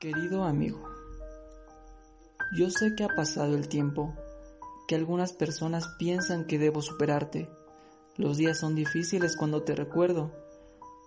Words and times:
Querido 0.00 0.44
amigo, 0.44 0.80
yo 2.56 2.70
sé 2.70 2.94
que 2.96 3.04
ha 3.04 3.14
pasado 3.14 3.54
el 3.54 3.68
tiempo, 3.68 4.14
que 4.88 4.94
algunas 4.94 5.34
personas 5.34 5.88
piensan 5.98 6.46
que 6.46 6.58
debo 6.58 6.80
superarte. 6.80 7.50
Los 8.16 8.38
días 8.38 8.58
son 8.58 8.74
difíciles 8.74 9.36
cuando 9.36 9.62
te 9.62 9.74
recuerdo. 9.74 10.32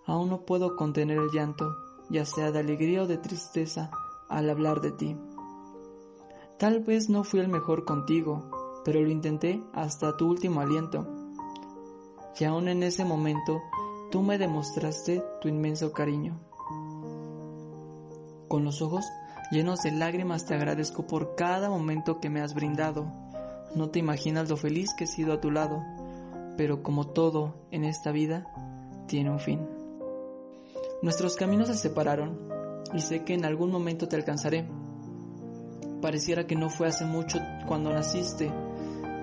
Aún 0.05 0.29
no 0.29 0.45
puedo 0.45 0.75
contener 0.75 1.17
el 1.17 1.31
llanto, 1.31 1.75
ya 2.11 2.23
sea 2.23 2.51
de 2.51 2.59
alegría 2.59 3.01
o 3.01 3.07
de 3.07 3.17
tristeza, 3.17 3.89
al 4.29 4.47
hablar 4.47 4.79
de 4.79 4.91
ti. 4.91 5.17
Tal 6.59 6.81
vez 6.81 7.09
no 7.09 7.23
fui 7.23 7.39
el 7.39 7.47
mejor 7.47 7.85
contigo, 7.85 8.81
pero 8.85 9.01
lo 9.01 9.09
intenté 9.09 9.63
hasta 9.73 10.17
tu 10.17 10.29
último 10.29 10.61
aliento. 10.61 11.07
Y 12.39 12.43
aún 12.43 12.67
en 12.67 12.83
ese 12.83 13.05
momento, 13.05 13.59
tú 14.11 14.21
me 14.21 14.37
demostraste 14.37 15.23
tu 15.41 15.47
inmenso 15.47 15.91
cariño. 15.93 16.52
Con 18.53 18.65
los 18.65 18.83
ojos 18.83 19.11
llenos 19.49 19.81
de 19.81 19.91
lágrimas 19.91 20.45
te 20.45 20.53
agradezco 20.53 21.07
por 21.07 21.33
cada 21.33 21.71
momento 21.71 22.19
que 22.19 22.29
me 22.29 22.39
has 22.39 22.53
brindado. 22.53 23.11
No 23.73 23.89
te 23.89 23.97
imaginas 23.97 24.47
lo 24.47 24.57
feliz 24.57 24.91
que 24.95 25.05
he 25.05 25.07
sido 25.07 25.33
a 25.33 25.41
tu 25.41 25.49
lado, 25.49 25.81
pero 26.55 26.83
como 26.83 27.07
todo 27.07 27.55
en 27.71 27.83
esta 27.83 28.11
vida, 28.11 28.45
tiene 29.07 29.31
un 29.31 29.39
fin. 29.39 29.67
Nuestros 31.01 31.35
caminos 31.35 31.69
se 31.69 31.73
separaron 31.73 32.47
y 32.93 32.99
sé 32.99 33.23
que 33.23 33.33
en 33.33 33.43
algún 33.43 33.71
momento 33.71 34.07
te 34.07 34.17
alcanzaré. 34.17 34.67
Pareciera 35.99 36.45
que 36.45 36.55
no 36.55 36.69
fue 36.69 36.89
hace 36.89 37.05
mucho 37.05 37.39
cuando 37.67 37.91
naciste. 37.91 38.51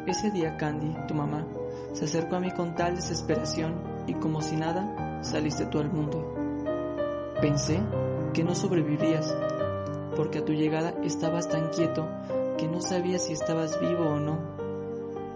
Ese 0.08 0.32
día 0.32 0.56
Candy, 0.56 0.92
tu 1.06 1.14
mamá, 1.14 1.46
se 1.92 2.06
acercó 2.06 2.34
a 2.34 2.40
mí 2.40 2.50
con 2.50 2.74
tal 2.74 2.96
desesperación 2.96 3.80
y 4.08 4.14
como 4.14 4.42
si 4.42 4.56
nada, 4.56 5.22
saliste 5.22 5.66
tú 5.66 5.78
al 5.78 5.92
mundo. 5.92 6.34
Pensé 7.40 7.80
que 8.32 8.44
no 8.44 8.54
sobrevivirías, 8.54 9.34
porque 10.16 10.38
a 10.38 10.44
tu 10.44 10.52
llegada 10.52 10.94
estabas 11.02 11.48
tan 11.48 11.68
quieto 11.70 12.08
que 12.58 12.68
no 12.68 12.80
sabías 12.80 13.24
si 13.24 13.32
estabas 13.32 13.80
vivo 13.80 14.04
o 14.04 14.20
no. 14.20 14.38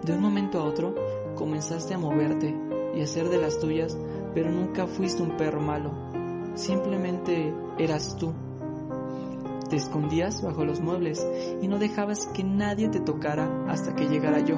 De 0.03 0.13
un 0.13 0.21
momento 0.21 0.59
a 0.59 0.63
otro 0.63 0.95
comenzaste 1.35 1.93
a 1.93 1.97
moverte 1.97 2.55
y 2.95 3.01
a 3.01 3.03
hacer 3.03 3.29
de 3.29 3.37
las 3.37 3.59
tuyas, 3.59 3.97
pero 4.33 4.51
nunca 4.51 4.87
fuiste 4.87 5.23
un 5.23 5.37
perro 5.37 5.61
malo, 5.61 5.91
simplemente 6.55 7.53
eras 7.77 8.15
tú. 8.17 8.33
Te 9.69 9.77
escondías 9.77 10.43
bajo 10.43 10.63
los 10.63 10.79
muebles 10.79 11.25
y 11.61 11.67
no 11.67 11.79
dejabas 11.79 12.27
que 12.27 12.43
nadie 12.43 12.87
te 12.89 12.99
tocara 12.99 13.65
hasta 13.67 13.95
que 13.95 14.07
llegara 14.07 14.39
yo. 14.39 14.57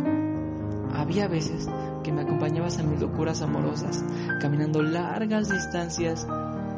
Había 0.94 1.28
veces 1.28 1.70
que 2.04 2.12
me 2.12 2.22
acompañabas 2.22 2.80
a 2.80 2.84
mis 2.84 3.00
locuras 3.00 3.42
amorosas, 3.42 4.04
caminando 4.42 4.82
largas 4.82 5.50
distancias 5.50 6.28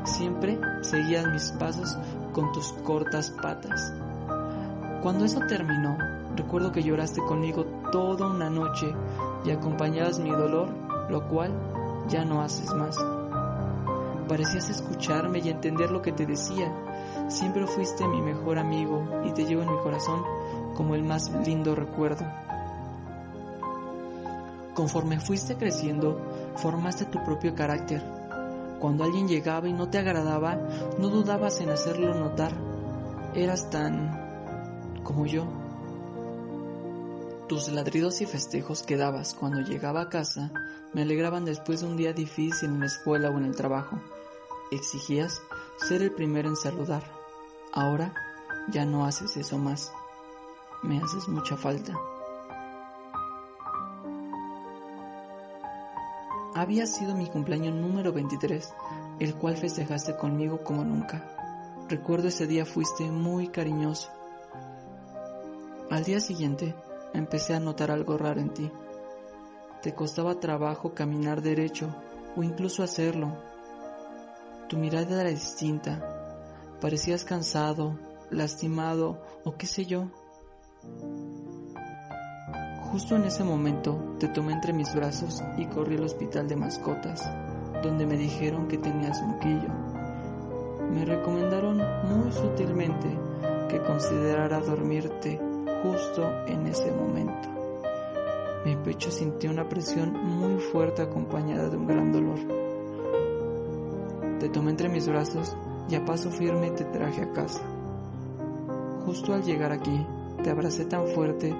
Siempre 0.05 0.59
seguías 0.81 1.27
mis 1.27 1.51
pasos 1.51 1.97
con 2.33 2.51
tus 2.53 2.71
cortas 2.83 3.31
patas. 3.41 3.93
Cuando 5.01 5.25
eso 5.25 5.39
terminó, 5.47 5.97
recuerdo 6.35 6.71
que 6.71 6.83
lloraste 6.83 7.21
conmigo 7.21 7.65
toda 7.91 8.27
una 8.27 8.49
noche 8.49 8.93
y 9.45 9.51
acompañabas 9.51 10.19
mi 10.19 10.31
dolor, 10.31 10.69
lo 11.09 11.27
cual 11.27 11.51
ya 12.07 12.23
no 12.23 12.41
haces 12.41 12.73
más. 12.73 12.97
Parecías 14.27 14.69
escucharme 14.69 15.39
y 15.39 15.49
entender 15.49 15.91
lo 15.91 16.01
que 16.01 16.11
te 16.11 16.25
decía. 16.25 16.71
Siempre 17.27 17.67
fuiste 17.67 18.07
mi 18.07 18.21
mejor 18.21 18.57
amigo 18.57 19.03
y 19.25 19.31
te 19.31 19.45
llevo 19.45 19.63
en 19.63 19.71
mi 19.71 19.79
corazón 19.79 20.23
como 20.75 20.95
el 20.95 21.03
más 21.03 21.31
lindo 21.45 21.75
recuerdo. 21.75 22.25
Conforme 24.73 25.19
fuiste 25.19 25.55
creciendo, 25.55 26.19
formaste 26.55 27.05
tu 27.05 27.23
propio 27.23 27.53
carácter 27.53 28.18
cuando 28.79 29.03
alguien 29.03 29.27
llegaba 29.27 29.67
y 29.67 29.73
no 29.73 29.89
te 29.89 29.97
agradaba, 29.97 30.55
no 30.97 31.09
dudabas 31.09 31.59
en 31.61 31.69
hacerlo 31.69 32.13
notar. 32.13 32.53
Eras 33.35 33.69
tan 33.69 35.01
como 35.03 35.25
yo. 35.25 35.45
Tus 37.47 37.69
ladridos 37.69 38.21
y 38.21 38.25
festejos 38.25 38.83
que 38.83 38.97
dabas 38.97 39.33
cuando 39.33 39.61
llegaba 39.61 40.01
a 40.01 40.09
casa 40.09 40.51
me 40.93 41.01
alegraban 41.01 41.45
después 41.45 41.81
de 41.81 41.87
un 41.87 41.97
día 41.97 42.13
difícil 42.13 42.69
en 42.69 42.79
la 42.79 42.85
escuela 42.85 43.29
o 43.29 43.37
en 43.37 43.45
el 43.45 43.55
trabajo. 43.55 43.99
Exigías 44.71 45.41
ser 45.77 46.01
el 46.01 46.11
primero 46.11 46.49
en 46.49 46.55
saludar. 46.55 47.03
Ahora 47.73 48.13
ya 48.71 48.85
no 48.85 49.05
haces 49.05 49.35
eso 49.37 49.57
más. 49.57 49.91
Me 50.83 50.99
haces 50.99 51.27
mucha 51.27 51.57
falta. 51.57 51.97
Había 56.59 56.85
sido 56.87 57.15
mi 57.15 57.25
cumpleaños 57.25 57.73
número 57.73 58.11
23, 58.11 58.73
el 59.21 59.35
cual 59.35 59.55
festejaste 59.55 60.17
conmigo 60.17 60.61
como 60.61 60.83
nunca. 60.83 61.23
Recuerdo 61.87 62.27
ese 62.27 62.47
día 62.47 62.65
fuiste 62.65 63.09
muy 63.09 63.47
cariñoso. 63.47 64.09
Al 65.89 66.03
día 66.03 66.19
siguiente 66.19 66.75
empecé 67.13 67.53
a 67.53 67.61
notar 67.61 67.91
algo 67.91 68.17
raro 68.17 68.41
en 68.41 68.53
ti. 68.53 68.69
Te 69.81 69.95
costaba 69.95 70.41
trabajo 70.41 70.93
caminar 70.93 71.41
derecho 71.41 71.95
o 72.35 72.43
incluso 72.43 72.83
hacerlo. 72.83 73.37
Tu 74.67 74.75
mirada 74.75 75.21
era 75.21 75.29
distinta. 75.29 76.35
Parecías 76.81 77.23
cansado, 77.23 77.97
lastimado 78.31 79.23
o 79.45 79.55
qué 79.55 79.65
sé 79.65 79.85
yo. 79.85 80.09
Justo 82.91 83.15
en 83.15 83.25
ese 83.25 83.43
momento 83.43 84.15
te 84.19 84.29
tomé 84.29 84.51
entre 84.53 84.73
mis 84.73 84.95
brazos 84.95 85.43
y 85.57 85.67
corrí 85.67 85.97
al 85.97 86.05
hospital 86.05 86.47
de 86.47 86.55
mascotas, 86.55 87.23
donde 87.83 88.07
me 88.07 88.17
dijeron 88.17 88.67
que 88.67 88.79
tenías 88.79 89.21
moquillo. 89.21 89.69
Me 90.91 91.05
recomendaron 91.05 91.77
muy 91.77 92.31
sutilmente 92.31 93.07
que 93.69 93.79
considerara 93.83 94.59
dormirte 94.61 95.39
justo 95.83 96.27
en 96.47 96.65
ese 96.65 96.91
momento. 96.91 97.47
Mi 98.65 98.75
pecho 98.75 99.11
sintió 99.11 99.51
una 99.51 99.69
presión 99.69 100.11
muy 100.11 100.59
fuerte 100.59 101.03
acompañada 101.03 101.69
de 101.69 101.77
un 101.77 101.85
gran 101.85 102.11
dolor. 102.11 102.39
Te 104.39 104.49
tomé 104.49 104.71
entre 104.71 104.89
mis 104.89 105.07
brazos 105.07 105.55
y 105.89 105.93
a 105.95 106.03
paso 106.03 106.31
firme 106.31 106.71
te 106.71 106.85
traje 106.85 107.21
a 107.21 107.31
casa. 107.33 107.61
Justo 109.05 109.35
al 109.35 109.43
llegar 109.43 109.71
aquí, 109.71 110.05
te 110.43 110.49
abracé 110.49 110.85
tan 110.85 111.05
fuerte 111.07 111.55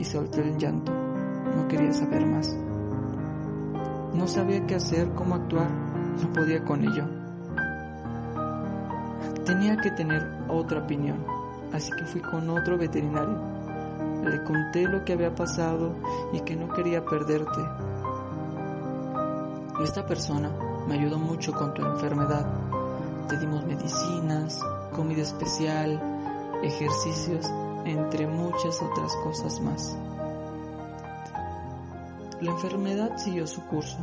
y 0.00 0.04
solté 0.04 0.40
el 0.40 0.56
llanto. 0.56 0.90
No 0.92 1.68
quería 1.68 1.92
saber 1.92 2.26
más. 2.26 2.56
No 4.14 4.26
sabía 4.26 4.66
qué 4.66 4.76
hacer, 4.76 5.10
cómo 5.14 5.34
actuar, 5.34 5.70
no 6.20 6.32
podía 6.32 6.64
con 6.64 6.82
ello. 6.82 7.04
Tenía 9.44 9.76
que 9.76 9.90
tener 9.90 10.26
otra 10.48 10.80
opinión, 10.80 11.24
así 11.72 11.90
que 11.92 12.04
fui 12.04 12.20
con 12.22 12.48
otro 12.48 12.78
veterinario. 12.78 13.38
Le 14.24 14.42
conté 14.42 14.88
lo 14.88 15.04
que 15.04 15.12
había 15.12 15.34
pasado 15.34 15.92
y 16.32 16.40
que 16.40 16.56
no 16.56 16.68
quería 16.72 17.04
perderte. 17.04 17.60
Esta 19.82 20.06
persona 20.06 20.50
me 20.88 20.94
ayudó 20.94 21.18
mucho 21.18 21.52
con 21.52 21.74
tu 21.74 21.84
enfermedad. 21.84 22.46
Te 23.28 23.38
dimos 23.38 23.64
medicinas, 23.64 24.60
comida 24.94 25.22
especial, 25.22 26.00
ejercicios 26.62 27.50
entre 27.84 28.26
muchas 28.26 28.80
otras 28.82 29.14
cosas 29.16 29.60
más. 29.60 29.96
La 32.40 32.52
enfermedad 32.52 33.16
siguió 33.18 33.46
su 33.46 33.64
curso. 33.66 33.98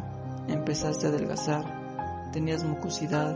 Empezaste 0.47 1.07
a 1.07 1.09
adelgazar, 1.09 2.31
tenías 2.31 2.63
mucosidad, 2.63 3.35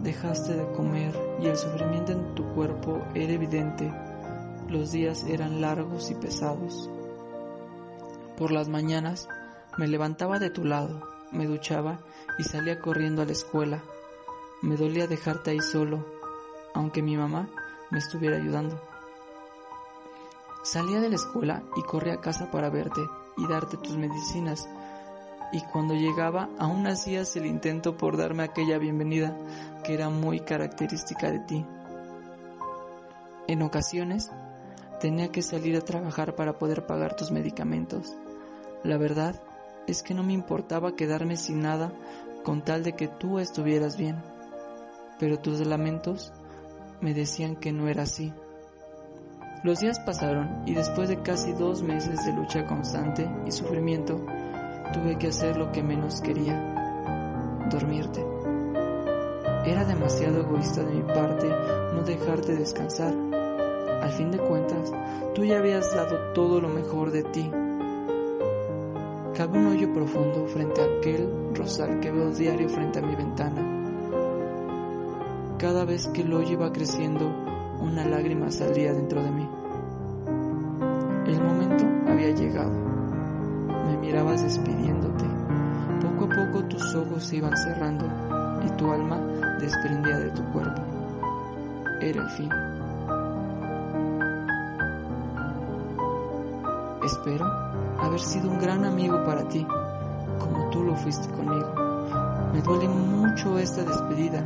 dejaste 0.00 0.54
de 0.54 0.70
comer 0.72 1.18
y 1.40 1.46
el 1.46 1.56
sufrimiento 1.56 2.12
en 2.12 2.34
tu 2.34 2.44
cuerpo 2.54 3.00
era 3.14 3.32
evidente. 3.32 3.92
Los 4.68 4.92
días 4.92 5.24
eran 5.24 5.60
largos 5.60 6.10
y 6.10 6.14
pesados. 6.14 6.90
Por 8.36 8.52
las 8.52 8.68
mañanas 8.68 9.28
me 9.78 9.88
levantaba 9.88 10.38
de 10.38 10.50
tu 10.50 10.64
lado, 10.64 11.02
me 11.32 11.46
duchaba 11.46 12.00
y 12.38 12.44
salía 12.44 12.80
corriendo 12.80 13.22
a 13.22 13.24
la 13.24 13.32
escuela. 13.32 13.82
Me 14.60 14.76
dolía 14.76 15.06
dejarte 15.06 15.50
ahí 15.50 15.60
solo, 15.60 16.04
aunque 16.74 17.02
mi 17.02 17.16
mamá 17.16 17.48
me 17.92 17.98
estuviera 17.98 18.38
ayudando. 18.38 18.80
Salía 20.64 20.98
de 21.00 21.10
la 21.10 21.16
escuela 21.16 21.62
y 21.76 21.82
corrí 21.82 22.10
a 22.10 22.20
casa 22.20 22.50
para 22.50 22.70
verte 22.70 23.02
y 23.36 23.46
darte 23.46 23.76
tus 23.76 23.96
medicinas. 23.96 24.68
y 25.54 25.60
cuando 25.70 25.92
llegaba 25.92 26.48
aún 26.58 26.86
hacías 26.86 27.36
el 27.36 27.44
intento 27.44 27.98
por 27.98 28.16
darme 28.16 28.42
aquella 28.42 28.78
bienvenida 28.78 29.36
que 29.84 29.92
era 29.92 30.08
muy 30.08 30.40
característica 30.40 31.30
de 31.30 31.40
ti. 31.40 31.66
En 33.48 33.60
ocasiones 33.60 34.30
tenía 34.98 35.30
que 35.30 35.42
salir 35.42 35.76
a 35.76 35.84
trabajar 35.84 36.34
para 36.36 36.58
poder 36.58 36.86
pagar 36.86 37.16
tus 37.16 37.30
medicamentos. 37.30 38.16
La 38.82 38.96
verdad 38.96 39.42
es 39.86 40.02
que 40.02 40.14
no 40.14 40.22
me 40.22 40.32
importaba 40.32 40.96
quedarme 40.96 41.36
sin 41.36 41.60
nada 41.60 41.92
con 42.42 42.62
tal 42.62 42.82
de 42.82 42.94
que 42.94 43.08
tú 43.08 43.38
estuvieras 43.38 43.98
bien, 43.98 44.22
pero 45.18 45.38
tus 45.38 45.60
lamentos 45.66 46.32
me 47.02 47.12
decían 47.12 47.56
que 47.56 47.72
no 47.72 47.88
era 47.88 48.04
así. 48.04 48.32
Los 49.64 49.80
días 49.80 50.00
pasaron 50.00 50.62
y 50.66 50.74
después 50.74 51.08
de 51.08 51.20
casi 51.20 51.52
dos 51.52 51.82
meses 51.82 52.24
de 52.24 52.32
lucha 52.32 52.66
constante 52.66 53.28
y 53.46 53.50
sufrimiento, 53.50 54.24
tuve 54.92 55.18
que 55.18 55.28
hacer 55.28 55.56
lo 55.56 55.70
que 55.72 55.82
menos 55.82 56.20
quería, 56.20 56.56
dormirte. 57.70 58.24
Era 59.64 59.84
demasiado 59.84 60.40
egoísta 60.40 60.82
de 60.82 60.94
mi 60.94 61.02
parte 61.02 61.48
no 61.48 62.02
dejarte 62.02 62.56
descansar. 62.56 63.14
Al 64.02 64.12
fin 64.12 64.30
de 64.30 64.38
cuentas, 64.38 64.92
tú 65.34 65.44
ya 65.44 65.58
habías 65.58 65.94
dado 65.94 66.32
todo 66.32 66.60
lo 66.60 66.68
mejor 66.68 67.12
de 67.12 67.22
ti. 67.24 67.50
Cabe 69.36 69.58
un 69.58 69.66
hoyo 69.66 69.92
profundo 69.92 70.46
frente 70.48 70.80
a 70.80 70.98
aquel 70.98 71.28
rosal 71.54 72.00
que 72.00 72.10
veo 72.10 72.30
diario 72.30 72.68
frente 72.68 72.98
a 72.98 73.02
mi 73.02 73.14
ventana. 73.14 73.61
Cada 75.62 75.84
vez 75.84 76.08
que 76.08 76.22
el 76.22 76.34
hoyo 76.34 76.54
iba 76.54 76.72
creciendo, 76.72 77.24
una 77.78 78.04
lágrima 78.04 78.50
salía 78.50 78.92
dentro 78.94 79.22
de 79.22 79.30
mí. 79.30 79.48
El 81.28 81.40
momento 81.40 81.84
había 82.10 82.32
llegado. 82.32 82.72
Me 83.86 83.96
mirabas 83.98 84.42
despidiéndote. 84.42 85.24
Poco 86.00 86.24
a 86.24 86.28
poco 86.34 86.64
tus 86.64 86.96
ojos 86.96 87.22
se 87.22 87.36
iban 87.36 87.56
cerrando 87.56 88.06
y 88.66 88.70
tu 88.70 88.90
alma 88.90 89.18
desprendía 89.60 90.18
de 90.18 90.30
tu 90.30 90.42
cuerpo. 90.46 90.82
Era 92.00 92.22
el 92.22 92.30
fin. 92.30 92.50
Espero 97.04 97.46
haber 98.00 98.18
sido 98.18 98.50
un 98.50 98.58
gran 98.58 98.84
amigo 98.84 99.24
para 99.24 99.48
ti, 99.48 99.64
como 100.40 100.70
tú 100.70 100.82
lo 100.82 100.96
fuiste 100.96 101.32
conmigo. 101.36 101.72
Me 102.52 102.60
duele 102.62 102.88
mucho 102.88 103.60
esta 103.60 103.84
despedida, 103.84 104.42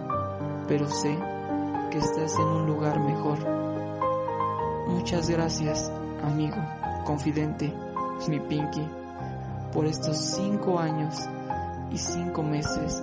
pero 0.68 0.88
sé 0.88 1.16
que 1.90 1.98
estás 1.98 2.36
en 2.38 2.46
un 2.46 2.66
lugar 2.66 2.98
mejor. 3.00 3.38
Muchas 4.88 5.28
gracias, 5.28 5.90
amigo, 6.22 6.56
confidente, 7.04 7.72
mi 8.28 8.40
Pinky, 8.40 8.86
por 9.72 9.86
estos 9.86 10.16
cinco 10.16 10.78
años 10.78 11.14
y 11.90 11.98
cinco 11.98 12.42
meses 12.42 13.02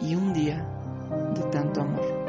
y 0.00 0.14
un 0.14 0.32
día 0.32 0.64
de 1.34 1.42
tanto 1.44 1.80
amor. 1.80 2.22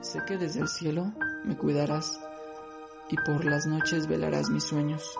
Sé 0.00 0.20
que 0.26 0.38
desde 0.38 0.60
el 0.60 0.68
cielo 0.68 1.12
me 1.44 1.56
cuidarás 1.56 2.18
y 3.10 3.16
por 3.16 3.44
las 3.44 3.66
noches 3.66 4.06
velarás 4.06 4.48
mis 4.48 4.64
sueños 4.64 5.18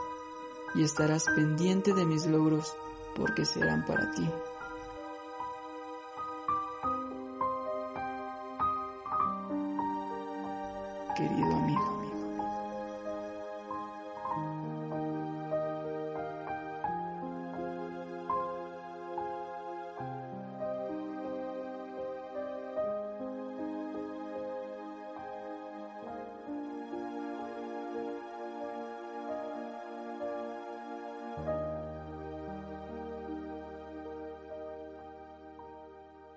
y 0.75 0.82
estarás 0.82 1.25
pendiente 1.35 1.93
de 1.94 2.05
mis 2.05 2.26
logros 2.26 2.75
porque 3.17 3.44
serán 3.44 3.85
para 3.85 4.11
ti. 4.12 4.29
Querido 11.17 11.56
amigo. 11.56 11.97